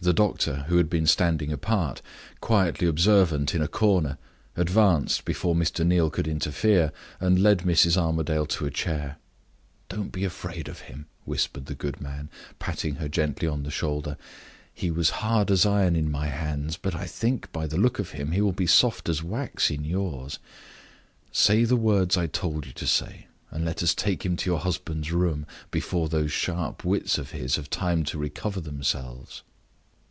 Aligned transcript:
The 0.00 0.12
doctor, 0.12 0.64
who 0.68 0.76
had 0.78 0.90
been 0.90 1.06
standing 1.06 1.52
apart, 1.52 2.02
quietly 2.40 2.86
observant 2.88 3.54
in 3.54 3.62
a 3.62 3.68
corner, 3.68 4.18
advanced 4.56 5.24
before 5.24 5.54
Mr. 5.54 5.86
Neal 5.86 6.10
could 6.10 6.26
interfere, 6.26 6.90
and 7.20 7.38
led 7.38 7.58
Mrs. 7.60 7.96
Armadale 7.96 8.44
to 8.46 8.66
a 8.66 8.72
chair. 8.72 9.18
"Don't 9.88 10.10
be 10.10 10.24
afraid 10.24 10.66
of 10.68 10.80
him," 10.80 11.06
whispered 11.24 11.66
the 11.66 11.76
good 11.76 12.00
man, 12.00 12.28
patting 12.58 12.96
her 12.96 13.08
gently 13.08 13.46
on 13.46 13.62
the 13.62 13.70
shoulder. 13.70 14.16
"He 14.74 14.90
was 14.90 15.10
hard 15.24 15.48
as 15.52 15.64
iron 15.64 15.94
in 15.94 16.10
my 16.10 16.26
hands, 16.26 16.76
but 16.76 16.96
I 16.96 17.06
think, 17.06 17.50
by 17.52 17.68
the 17.68 17.78
look 17.78 18.00
of 18.00 18.10
him, 18.10 18.32
he 18.32 18.40
will 18.40 18.52
be 18.52 18.66
soft 18.66 19.08
as 19.08 19.22
wax 19.22 19.70
in 19.70 19.84
yours. 19.84 20.40
Say 21.30 21.62
the 21.64 21.76
words 21.76 22.16
I 22.16 22.26
told 22.26 22.66
you 22.66 22.72
to 22.72 22.86
say, 22.88 23.28
and 23.52 23.64
let 23.64 23.80
us 23.80 23.94
take 23.94 24.26
him 24.26 24.36
to 24.38 24.50
your 24.50 24.58
husband's 24.58 25.12
room, 25.12 25.46
before 25.70 26.08
those 26.08 26.32
sharp 26.32 26.84
wits 26.84 27.16
of 27.16 27.30
his 27.30 27.56
have 27.56 27.70
time 27.70 28.02
to 28.06 28.18
recover 28.18 28.60
themselves." 28.60 29.44